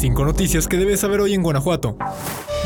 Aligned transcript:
Cinco 0.00 0.24
noticias 0.24 0.66
que 0.66 0.78
debes 0.78 1.00
saber 1.00 1.20
hoy 1.20 1.34
en 1.34 1.42
Guanajuato. 1.42 1.94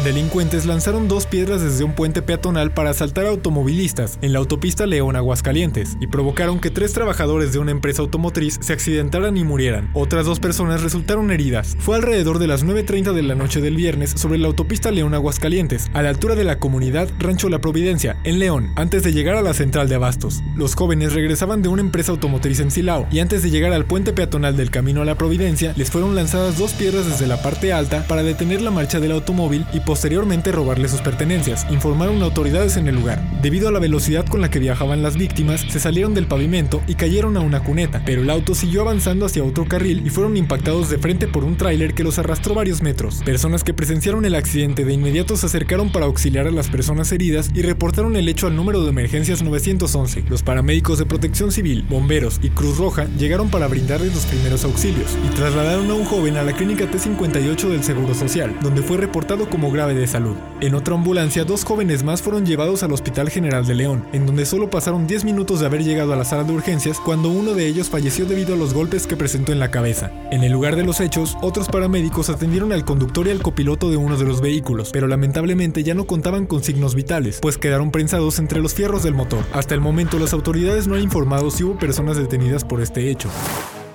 Delincuentes 0.03 0.67
lanzaron 0.67 1.09
dos 1.09 1.25
piedras 1.25 1.63
desde 1.63 1.85
un 1.85 1.95
puente 1.95 2.21
peatonal 2.21 2.73
para 2.73 2.91
asaltar 2.91 3.25
a 3.25 3.31
automovilistas 3.31 4.19
en 4.21 4.35
la 4.35 4.39
autopista 4.39 4.85
León 4.87 5.17
Aguascalientes 5.17 5.97
y 5.99 6.09
provocaron 6.09 6.61
que 6.61 6.71
tres 6.71 6.93
trabajadores 6.93 7.53
de 7.53 7.59
una 7.59 7.71
empresa 7.71 8.03
automotriz 8.03 8.59
se 8.61 8.75
accidentaran 8.75 9.37
y 9.39 9.45
murieran. 9.45 9.91
Otras 9.95 10.27
dos 10.27 10.41
personas 10.41 10.83
resultaron 10.83 11.31
heridas. 11.31 11.77
Fue 11.79 11.97
alrededor 11.97 12.39
de 12.39 12.49
las 12.49 12.67
9.30 12.67 13.15
de 13.15 13.23
la 13.23 13.35
noche 13.35 13.63
del 13.63 13.77
viernes 13.77 14.11
sobre 14.11 14.39
la 14.39 14.49
autopista 14.49 14.91
León 14.91 15.15
Aguascalientes, 15.15 15.91
a 15.95 16.03
la 16.03 16.11
altura 16.11 16.35
de 16.35 16.45
la 16.45 16.59
comunidad 16.59 17.09
Rancho 17.19 17.49
La 17.49 17.61
Providencia, 17.61 18.17
en 18.25 18.41
León, 18.41 18.73
antes 18.77 19.05
de 19.05 19.13
llegar 19.13 19.37
a 19.37 19.43
la 19.43 19.55
central 19.55 19.89
de 19.89 19.95
Abastos. 19.95 20.43
Los 20.55 20.75
jóvenes 20.75 21.15
regresaban 21.15 21.63
de 21.63 21.69
una 21.69 21.83
empresa 21.83 22.13
automotriz 22.13 22.61
en 22.61 22.71
Silao 22.71 23.07
y 23.11 23.21
antes 23.21 23.43
de 23.43 23.51
llegar 23.51 23.73
al 23.73 23.87
puente 23.87 24.13
peatonal 24.13 24.57
del 24.57 24.71
camino 24.71 25.01
a 25.01 25.07
la 25.07 25.17
Providencia, 25.17 25.73
les 25.77 25.91
fueron 25.91 26.15
lanzadas 26.15 26.59
dos 26.59 26.73
piedras 26.73 27.07
desde 27.07 27.27
la 27.27 27.41
parte 27.41 27.73
alta 27.73 28.07
para 28.07 28.23
detener 28.23 28.61
la 28.61 28.71
marcha 28.71 29.01
del 29.01 29.13
automóvil 29.13 29.65
y 29.73 29.81
posteriormente 29.85 30.53
robarle 30.53 30.89
sus 30.89 31.01
pertenencias, 31.01 31.67
informaron 31.71 32.23
autoridades 32.23 32.77
en 32.77 32.89
el 32.89 32.95
lugar. 32.95 33.23
Debido 33.43 33.69
a 33.69 33.73
la 33.73 33.79
velocidad 33.79 34.27
con 34.27 34.41
la 34.41 34.51
que 34.51 34.59
viajaban 34.59 35.03
las 35.03 35.17
víctimas, 35.17 35.65
se 35.69 35.81
salieron 35.81 36.15
del 36.15 36.27
pavimento 36.27 36.83
y 36.87 36.95
cayeron 36.95 37.37
a 37.37 37.41
una 37.41 37.63
cuneta, 37.63 38.03
pero 38.05 38.23
el 38.23 38.31
auto 38.31 38.55
siguió 38.55 38.83
avanzando 38.83 39.27
hacia 39.27 39.45
otro 39.45 39.67
carril 39.67 40.03
y 40.05 40.11
fueron 40.11 40.37
impactados 40.37 40.91
de 40.91 40.99
frente 40.99 41.29
por 41.29 41.45
un 41.45 41.57
tráiler 41.57 41.95
que 41.95 42.05
los 42.05 42.19
arrastró 42.19 42.55
varios 42.55 42.83
metros. 42.83 43.23
Personas 43.25 43.65
que 43.65 43.75
presenciaron 43.75 44.25
el 44.25 44.35
accidente 44.35 44.85
de 44.85 44.93
inmediato 44.93 45.37
se 45.37 45.47
acercaron 45.47 45.93
para 45.93 46.07
auxiliar 46.07 46.47
a 46.47 46.51
las 46.51 46.69
personas 46.69 47.13
heridas 47.13 47.51
y 47.55 47.63
reportaron 47.63 48.17
el 48.17 48.29
hecho 48.29 48.47
al 48.47 48.57
número 48.57 48.83
de 48.83 48.91
emergencias 48.91 49.43
911. 49.43 50.25
Los 50.29 50.43
paramédicos 50.43 50.99
de 50.99 51.07
protección 51.07 51.53
civil, 51.53 51.85
bomberos 51.89 52.41
y 52.43 52.51
Cruz 52.51 52.79
Roja 52.79 53.07
llegaron 53.19 53.51
para 53.51 53.69
brindarles 53.69 54.15
los 54.15 54.27
primeros 54.27 54.65
auxilios 54.65 55.17
y 55.27 55.35
trasladaron 55.35 55.91
a 55.91 55.95
un 55.95 56.05
joven 56.05 56.37
a 56.37 56.43
la 56.43 56.53
clínica 56.53 56.91
T58 56.91 57.69
del 57.69 57.83
Seguro 57.83 58.15
Social, 58.15 58.57
donde 58.63 58.83
fue 58.83 58.97
reportado 58.97 59.51
como 59.51 59.71
grave 59.75 59.95
de 59.95 60.07
salud. 60.07 60.37
En 60.63 60.75
otra 60.75 60.95
ambulancia, 60.95 61.45
dos 61.45 61.65
jóvenes 61.65 62.03
más 62.03 62.23
fueron 62.23 62.47
llevados 62.47 62.83
al 62.83 62.93
Hospital 62.93 63.29
General 63.29 63.67
de 63.67 63.75
León, 63.75 64.07
en 64.15 64.25
donde 64.25 64.47
solo 64.47 64.71
pasaron 64.71 65.07
10 65.07 65.25
minutos 65.25 65.61
de 65.61 65.67
haber 65.67 65.85
llegado 65.85 66.15
a 66.15 66.17
la 66.17 66.25
sala 66.25 66.45
de 66.45 66.53
urgencias 66.53 66.99
cuando 66.99 67.29
uno 67.29 67.53
de 67.53 67.67
ellos 67.67 67.91
falleció 67.91 68.25
debido 68.25 68.55
a 68.55 68.57
los 68.57 68.73
golpes 68.73 69.07
que 69.07 69.17
presentó 69.17 69.53
en 69.53 69.59
la 69.59 69.71
cabeza. 69.71 70.11
En 70.31 70.43
el 70.43 70.53
lugar 70.53 70.77
de 70.77 70.85
los 70.85 71.01
hechos, 71.01 71.37
otros 71.43 71.69
paramédicos 71.69 72.31
atendieron 72.31 72.73
al 72.73 72.87
conductor 72.87 73.27
y 73.27 73.31
al 73.31 73.43
copiloto 73.43 73.91
de 73.91 73.99
uno 73.99 74.17
de 74.17 74.25
los 74.25 74.41
vehículos, 74.41 74.91
pero 74.93 75.07
lamentablemente 75.07 75.83
ya 75.83 75.95
no 75.95 76.07
contaban 76.07 76.47
con 76.47 76.63
signos 76.63 76.95
vitales, 76.95 77.41
pues 77.43 77.59
quedaron 77.59 77.91
prensados 77.91 78.39
entre 78.39 78.61
los 78.61 78.73
fierros 78.73 79.03
del 79.03 79.15
motor. 79.15 79.45
Hasta 79.53 79.75
el 79.75 79.81
momento, 79.81 80.19
las 80.19 80.33
autoridades 80.33 80.87
no 80.87 80.95
han 80.95 81.03
informado 81.03 81.51
si 81.51 81.65
hubo 81.65 81.79
personas 81.79 82.17
detenidas 82.17 82.65
por 82.65 82.81
este 82.81 83.11
hecho. 83.11 83.29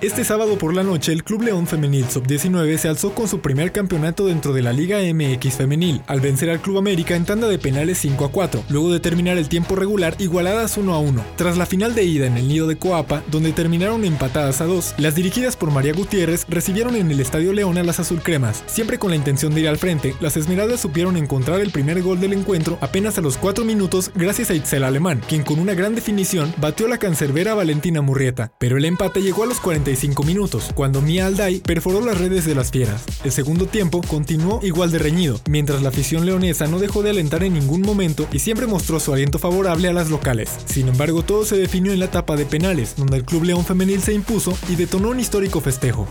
Este 0.02 0.24
sábado 0.24 0.56
por 0.56 0.74
la 0.74 0.82
noche, 0.82 1.12
el 1.12 1.24
Club 1.24 1.42
León 1.42 1.66
Femenil 1.66 2.08
Sub-19 2.08 2.78
se 2.78 2.88
alzó 2.88 3.14
con 3.14 3.28
su 3.28 3.40
primer 3.40 3.70
campeonato 3.70 4.24
dentro 4.24 4.54
de 4.54 4.62
la 4.62 4.72
Liga 4.72 4.96
MX 5.00 5.56
Femenil, 5.56 6.00
al 6.06 6.22
vencer 6.22 6.48
al 6.48 6.62
Club 6.62 6.78
América 6.78 7.16
en 7.16 7.26
tanda 7.26 7.48
de 7.48 7.58
penales 7.58 7.98
5 7.98 8.24
a 8.24 8.32
4, 8.32 8.64
luego 8.70 8.90
de 8.90 9.00
terminar 9.00 9.36
el 9.36 9.50
tiempo 9.50 9.76
regular 9.76 10.14
igualadas 10.18 10.78
1 10.78 10.94
a 10.94 10.98
1. 11.00 11.24
Tras 11.36 11.58
la 11.58 11.66
final 11.66 11.94
de 11.94 12.04
ida 12.04 12.24
en 12.24 12.38
el 12.38 12.48
nido 12.48 12.66
de 12.66 12.78
Coapa, 12.78 13.22
donde 13.30 13.52
terminaron 13.52 14.06
empatadas 14.06 14.62
a 14.62 14.64
2, 14.64 14.94
las 14.96 15.16
dirigidas 15.16 15.54
por 15.54 15.70
María 15.70 15.92
Gutiérrez 15.92 16.46
recibieron 16.48 16.96
en 16.96 17.10
el 17.10 17.20
Estadio 17.20 17.52
León 17.52 17.76
a 17.76 17.82
las 17.82 18.00
azulcremas. 18.00 18.64
Siempre 18.68 18.98
con 18.98 19.10
la 19.10 19.16
intención 19.16 19.54
de 19.54 19.60
ir 19.60 19.68
al 19.68 19.76
frente, 19.76 20.14
las 20.20 20.34
Esmeraldas 20.38 20.80
supieron 20.80 21.18
encontrar 21.18 21.60
el 21.60 21.72
primer 21.72 22.00
gol 22.00 22.20
del 22.20 22.32
encuentro 22.32 22.78
apenas 22.80 23.18
a 23.18 23.20
los 23.20 23.36
4 23.36 23.66
minutos 23.66 24.12
gracias 24.14 24.48
a 24.48 24.54
Itzel 24.54 24.84
Alemán, 24.84 25.20
quien 25.28 25.42
con 25.42 25.58
una 25.58 25.74
gran 25.74 25.94
definición 25.94 26.54
batió 26.56 26.88
la 26.88 26.96
cancerbera 26.96 27.52
Valentina 27.52 28.00
Murrieta, 28.00 28.54
pero 28.58 28.78
el 28.78 28.86
empate 28.86 29.20
llegó 29.20 29.42
a 29.42 29.46
los 29.46 29.60
40 29.60 29.89
minutos, 30.24 30.70
cuando 30.74 31.00
Mia 31.00 31.26
Alday 31.26 31.60
perforó 31.60 32.00
las 32.00 32.18
redes 32.18 32.44
de 32.44 32.54
las 32.54 32.70
fieras. 32.70 33.04
El 33.24 33.32
segundo 33.32 33.66
tiempo 33.66 34.00
continuó 34.06 34.60
igual 34.62 34.90
de 34.90 34.98
reñido, 34.98 35.40
mientras 35.48 35.82
la 35.82 35.88
afición 35.88 36.26
leonesa 36.26 36.66
no 36.66 36.78
dejó 36.78 37.02
de 37.02 37.10
alentar 37.10 37.42
en 37.42 37.54
ningún 37.54 37.82
momento 37.82 38.26
y 38.32 38.38
siempre 38.38 38.66
mostró 38.66 39.00
su 39.00 39.12
aliento 39.12 39.38
favorable 39.38 39.88
a 39.88 39.92
las 39.92 40.10
locales. 40.10 40.50
Sin 40.66 40.88
embargo, 40.88 41.22
todo 41.22 41.44
se 41.44 41.56
definió 41.56 41.92
en 41.92 41.98
la 41.98 42.04
etapa 42.06 42.36
de 42.36 42.46
penales, 42.46 42.94
donde 42.96 43.16
el 43.16 43.24
Club 43.24 43.44
León 43.44 43.64
Femenil 43.64 44.02
se 44.02 44.12
impuso 44.12 44.56
y 44.68 44.76
detonó 44.76 45.10
un 45.10 45.20
histórico 45.20 45.60
festejo. 45.60 46.06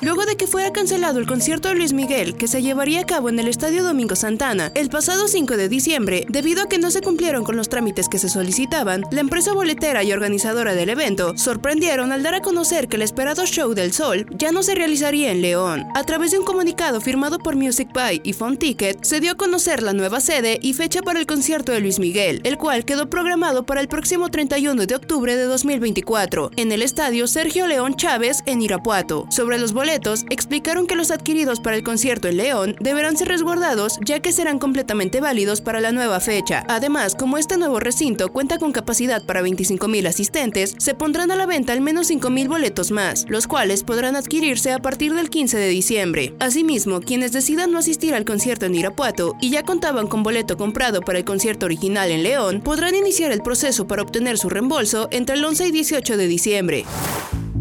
Luego 0.00 0.26
de 0.26 0.36
que 0.36 0.46
fuera 0.46 0.72
cancelado 0.72 1.18
el 1.18 1.26
concierto 1.26 1.68
de 1.68 1.74
Luis 1.74 1.92
Miguel, 1.92 2.36
que 2.36 2.48
se 2.48 2.62
llevaría 2.62 3.00
a 3.00 3.06
cabo 3.06 3.28
en 3.28 3.38
el 3.38 3.48
Estadio 3.48 3.82
Domingo 3.82 4.14
Santana 4.14 4.70
el 4.74 4.90
pasado 4.90 5.26
5 5.26 5.56
de 5.56 5.68
diciembre, 5.68 6.26
debido 6.28 6.62
a 6.62 6.68
que 6.68 6.78
no 6.78 6.90
se 6.90 7.00
cumplieron 7.00 7.44
con 7.44 7.56
los 7.56 7.68
trámites 7.68 8.08
que 8.08 8.18
se 8.18 8.28
solicitaban, 8.28 9.02
la 9.10 9.20
empresa 9.20 9.52
boletera 9.52 10.04
y 10.04 10.12
organizadora 10.12 10.74
del 10.74 10.90
evento 10.90 11.36
sorprendieron 11.36 12.12
al 12.12 12.22
dar 12.22 12.34
a 12.34 12.42
conocer 12.42 12.88
que 12.88 12.96
el 12.96 13.02
esperado 13.16 13.46
show 13.46 13.72
del 13.72 13.94
Sol 13.94 14.26
ya 14.36 14.52
no 14.52 14.62
se 14.62 14.74
realizaría 14.74 15.32
en 15.32 15.40
León. 15.40 15.86
A 15.94 16.04
través 16.04 16.32
de 16.32 16.38
un 16.38 16.44
comunicado 16.44 17.00
firmado 17.00 17.38
por 17.38 17.56
Music 17.56 17.88
Pie 17.90 18.20
y 18.22 18.34
Phone 18.34 18.58
Ticket, 18.58 19.02
se 19.02 19.20
dio 19.20 19.32
a 19.32 19.36
conocer 19.36 19.82
la 19.82 19.94
nueva 19.94 20.20
sede 20.20 20.58
y 20.60 20.74
fecha 20.74 21.00
para 21.00 21.18
el 21.18 21.24
concierto 21.24 21.72
de 21.72 21.80
Luis 21.80 21.98
Miguel, 21.98 22.42
el 22.44 22.58
cual 22.58 22.84
quedó 22.84 23.08
programado 23.08 23.64
para 23.64 23.80
el 23.80 23.88
próximo 23.88 24.28
31 24.28 24.84
de 24.84 24.94
octubre 24.94 25.34
de 25.34 25.44
2024, 25.44 26.50
en 26.56 26.72
el 26.72 26.82
estadio 26.82 27.26
Sergio 27.26 27.66
León 27.66 27.96
Chávez 27.96 28.42
en 28.44 28.60
Irapuato. 28.60 29.26
Sobre 29.30 29.58
los 29.58 29.72
boletos, 29.72 30.26
explicaron 30.28 30.86
que 30.86 30.94
los 30.94 31.10
adquiridos 31.10 31.60
para 31.60 31.76
el 31.76 31.84
concierto 31.84 32.28
en 32.28 32.36
León 32.36 32.76
deberán 32.80 33.16
ser 33.16 33.28
resguardados 33.28 33.98
ya 34.04 34.20
que 34.20 34.32
serán 34.32 34.58
completamente 34.58 35.22
válidos 35.22 35.62
para 35.62 35.80
la 35.80 35.90
nueva 35.90 36.20
fecha. 36.20 36.64
Además, 36.68 37.14
como 37.14 37.38
este 37.38 37.56
nuevo 37.56 37.80
recinto 37.80 38.30
cuenta 38.30 38.58
con 38.58 38.72
capacidad 38.72 39.24
para 39.24 39.40
25.000 39.40 40.06
asistentes, 40.06 40.74
se 40.76 40.94
pondrán 40.94 41.30
a 41.30 41.36
la 41.36 41.46
venta 41.46 41.72
al 41.72 41.80
menos 41.80 42.10
5.000 42.10 42.46
boletos 42.46 42.90
más, 42.90 43.05
los 43.28 43.46
cuales 43.46 43.82
podrán 43.84 44.16
adquirirse 44.16 44.72
a 44.72 44.78
partir 44.78 45.14
del 45.14 45.30
15 45.30 45.58
de 45.58 45.68
diciembre. 45.68 46.34
Asimismo, 46.40 47.00
quienes 47.00 47.32
decidan 47.32 47.72
no 47.72 47.78
asistir 47.78 48.14
al 48.14 48.24
concierto 48.24 48.66
en 48.66 48.74
Irapuato 48.74 49.34
y 49.40 49.50
ya 49.50 49.62
contaban 49.62 50.06
con 50.06 50.22
boleto 50.22 50.56
comprado 50.56 51.00
para 51.00 51.18
el 51.18 51.24
concierto 51.24 51.66
original 51.66 52.10
en 52.10 52.22
León, 52.22 52.60
podrán 52.60 52.94
iniciar 52.94 53.32
el 53.32 53.42
proceso 53.42 53.86
para 53.86 54.02
obtener 54.02 54.38
su 54.38 54.48
reembolso 54.48 55.08
entre 55.10 55.36
el 55.36 55.44
11 55.44 55.68
y 55.68 55.70
18 55.70 56.16
de 56.16 56.26
diciembre. 56.26 56.84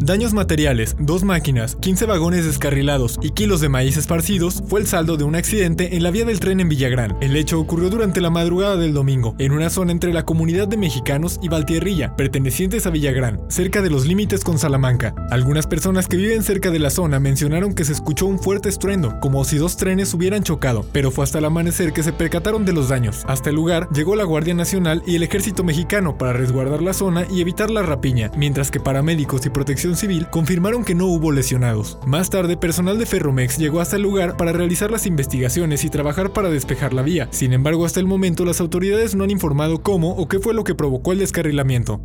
Daños 0.06 0.36
materiales, 0.36 0.96
dos 1.00 1.24
máquinas, 1.24 1.78
15 1.78 2.06
vagones 2.06 2.46
descarrilados 2.46 3.18
y 3.24 3.32
kilos 3.32 3.60
de 3.60 3.70
maíz 3.70 3.98
esparcidos 3.98 4.62
fue 4.68 4.80
el 4.80 4.86
saldo 4.86 5.18
de 5.18 5.24
un 5.24 5.34
accidente 5.34 5.96
en 5.96 6.04
la 6.04 6.12
vía 6.12 6.26
del 6.26 6.40
tren 6.40 6.60
en 6.60 6.70
Villagrán. 6.70 7.18
El 7.22 7.36
hecho 7.36 7.60
ocurrió 7.60 7.90
durante 7.90 8.22
la 8.22 8.30
madrugada 8.30 8.78
del 8.78 8.94
domingo, 8.94 9.34
en 9.40 9.52
una 9.52 9.72
zona 9.72 9.92
entre 9.92 10.14
la 10.14 10.24
comunidad 10.24 10.68
de 10.68 10.78
mexicanos 10.78 11.40
y 11.42 11.50
Valtierrilla, 11.50 12.16
pertenecientes 12.16 12.86
a 12.86 12.92
Villagrán, 12.92 13.42
cerca 13.48 13.82
de 13.82 13.90
los 13.90 14.06
límites 14.06 14.44
con 14.44 14.60
Salamanca. 14.60 15.16
Algunas 15.32 15.66
personas 15.66 16.08
que 16.08 16.18
viven 16.18 16.44
cerca 16.44 16.70
de 16.70 16.78
la 16.78 16.92
zona 16.92 17.20
mencionaron 17.20 17.74
que 17.74 17.84
se 17.84 17.94
escuchó 17.94 18.28
un 18.28 18.38
fuerte 18.38 18.70
estruendo, 18.70 19.20
como 19.22 19.44
si 19.44 19.58
dos 19.58 19.76
trenes 19.76 20.14
hubieran 20.14 20.44
chocado, 20.44 20.86
pero 20.92 21.10
fue 21.10 21.24
hasta 21.24 21.40
el 21.40 21.46
amanecer 21.46 21.94
que 21.94 22.04
se 22.04 22.14
percataron 22.14 22.64
de 22.64 22.74
los 22.74 22.90
daños. 22.90 23.24
Hasta 23.26 23.50
el 23.50 23.56
lugar 23.56 23.90
llegó 23.92 24.16
la 24.16 24.24
Guardia 24.24 24.54
Nacional 24.54 25.02
y 25.08 25.16
el 25.16 25.24
Ejército 25.24 25.64
Mexicano 25.64 26.16
para 26.16 26.34
resguardar 26.34 26.84
la 26.84 26.94
zona 26.94 27.26
y 27.28 27.42
evitar 27.42 27.72
la 27.72 27.82
rapiña, 27.82 28.30
mientras 28.38 28.70
que 28.70 28.80
paramédicos 28.80 29.44
y 29.48 29.50
protección 29.50 29.95
civil 29.98 30.28
confirmaron 30.30 30.84
que 30.84 30.96
no 30.96 31.06
hubo 31.06 31.32
lesionados. 31.32 31.98
Más 32.06 32.30
tarde, 32.30 32.58
personal 32.58 32.98
de 32.98 33.06
Ferromex 33.06 33.58
llegó 33.58 33.80
hasta 33.80 33.96
el 33.96 34.04
lugar 34.04 34.38
para 34.38 34.52
realizar 34.52 34.92
las 34.92 35.06
investigaciones 35.06 35.84
y 35.84 35.90
trabajar 35.90 36.32
para 36.32 36.50
despejar 36.50 36.94
la 36.94 37.02
vía. 37.02 37.28
Sin 37.32 37.54
embargo, 37.54 37.86
hasta 37.86 38.00
el 38.00 38.08
momento 38.08 38.46
las 38.46 38.62
autoridades 38.62 39.16
no 39.16 39.24
han 39.24 39.32
informado 39.32 39.82
cómo 39.82 40.12
o 40.12 40.28
qué 40.28 40.40
fue 40.40 40.54
lo 40.54 40.64
que 40.64 40.76
provocó 40.76 41.12
el 41.12 41.20
descarrilamiento. 41.20 42.02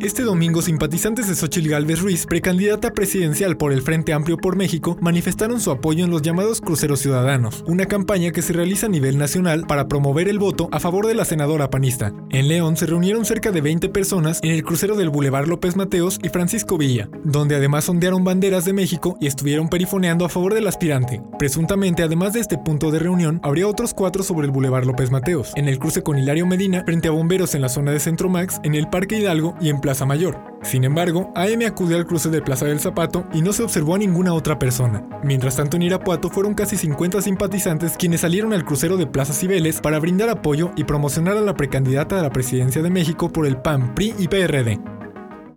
Este 0.00 0.22
domingo, 0.22 0.62
simpatizantes 0.62 1.26
de 1.26 1.34
Xochitl 1.34 1.70
Gálvez 1.70 2.00
Ruiz, 2.00 2.24
precandidata 2.24 2.92
presidencial 2.92 3.56
por 3.56 3.72
el 3.72 3.82
Frente 3.82 4.12
Amplio 4.12 4.36
por 4.36 4.54
México, 4.54 4.96
manifestaron 5.00 5.60
su 5.60 5.72
apoyo 5.72 6.04
en 6.04 6.12
los 6.12 6.22
llamados 6.22 6.60
Cruceros 6.60 7.00
Ciudadanos, 7.00 7.64
una 7.66 7.86
campaña 7.86 8.30
que 8.30 8.42
se 8.42 8.52
realiza 8.52 8.86
a 8.86 8.90
nivel 8.90 9.18
nacional 9.18 9.64
para 9.66 9.88
promover 9.88 10.28
el 10.28 10.38
voto 10.38 10.68
a 10.70 10.78
favor 10.78 11.08
de 11.08 11.16
la 11.16 11.24
senadora 11.24 11.68
panista. 11.68 12.12
En 12.30 12.46
León 12.46 12.76
se 12.76 12.86
reunieron 12.86 13.24
cerca 13.24 13.50
de 13.50 13.60
20 13.60 13.88
personas 13.88 14.38
en 14.44 14.52
el 14.52 14.62
crucero 14.62 14.94
del 14.94 15.10
Boulevard 15.10 15.48
López 15.48 15.74
Mateos 15.74 16.20
y 16.22 16.28
Francisco 16.28 16.78
Villa, 16.78 17.08
donde 17.24 17.56
además 17.56 17.88
ondearon 17.88 18.22
banderas 18.22 18.64
de 18.64 18.74
México 18.74 19.18
y 19.20 19.26
estuvieron 19.26 19.68
perifoneando 19.68 20.24
a 20.24 20.28
favor 20.28 20.54
del 20.54 20.68
aspirante. 20.68 21.20
Presuntamente, 21.40 22.04
además 22.04 22.34
de 22.34 22.40
este 22.40 22.56
punto 22.56 22.92
de 22.92 23.00
reunión, 23.00 23.40
habría 23.42 23.66
otros 23.66 23.94
cuatro 23.94 24.22
sobre 24.22 24.46
el 24.46 24.52
Boulevard 24.52 24.84
López 24.84 25.10
Mateos, 25.10 25.50
en 25.56 25.66
el 25.66 25.80
cruce 25.80 26.04
con 26.04 26.18
Hilario 26.18 26.46
Medina, 26.46 26.84
frente 26.84 27.08
a 27.08 27.10
bomberos 27.10 27.56
en 27.56 27.62
la 27.62 27.68
zona 27.68 27.90
de 27.90 27.98
Centro 27.98 28.28
Max, 28.28 28.60
en 28.62 28.76
el 28.76 28.88
Parque 28.88 29.18
Hidalgo 29.18 29.56
y 29.60 29.70
en 29.70 29.87
Plaza 29.88 30.04
Mayor. 30.04 30.36
Sin 30.60 30.84
embargo, 30.84 31.32
AM 31.34 31.62
acudió 31.66 31.96
al 31.96 32.04
cruce 32.04 32.28
de 32.28 32.42
Plaza 32.42 32.66
del 32.66 32.78
Zapato 32.78 33.24
y 33.32 33.40
no 33.40 33.54
se 33.54 33.62
observó 33.62 33.94
a 33.94 33.98
ninguna 33.98 34.34
otra 34.34 34.58
persona. 34.58 35.02
Mientras 35.24 35.56
tanto, 35.56 35.78
en 35.78 35.82
Irapuato 35.82 36.28
fueron 36.28 36.52
casi 36.52 36.76
50 36.76 37.22
simpatizantes 37.22 37.96
quienes 37.96 38.20
salieron 38.20 38.52
al 38.52 38.66
crucero 38.66 38.98
de 38.98 39.06
Plaza 39.06 39.32
Cibeles 39.32 39.80
para 39.80 39.98
brindar 39.98 40.28
apoyo 40.28 40.72
y 40.76 40.84
promocionar 40.84 41.38
a 41.38 41.40
la 41.40 41.54
precandidata 41.54 42.20
a 42.20 42.22
la 42.22 42.28
presidencia 42.28 42.82
de 42.82 42.90
México 42.90 43.32
por 43.32 43.46
el 43.46 43.56
PAN, 43.56 43.94
PRI 43.94 44.14
y 44.18 44.28
PRD. 44.28 44.78